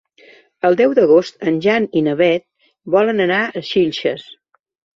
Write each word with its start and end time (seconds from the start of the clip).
El 0.69 0.77
deu 0.79 0.95
d'agost 0.99 1.45
en 1.51 1.59
Jan 1.67 1.85
i 2.01 2.03
na 2.09 2.17
Beth 2.23 2.47
volen 2.99 3.25
anar 3.29 3.41
a 3.45 3.65
Xilxes. 3.71 4.29